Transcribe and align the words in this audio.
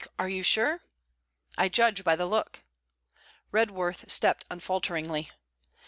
are 0.17 0.27
you 0.27 0.41
sure?' 0.41 0.81
'I 1.59 1.69
judge 1.69 2.03
by 2.03 2.15
the 2.15 2.25
look.' 2.25 2.63
Redworth 3.51 4.09
stepped 4.09 4.45
unfalteringly. 4.49 5.29